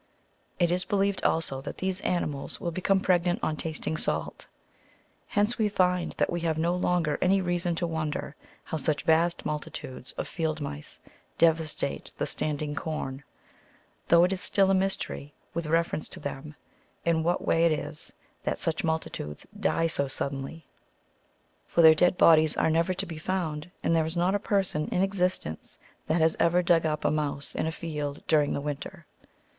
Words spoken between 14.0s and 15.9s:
though it is still a mystery, with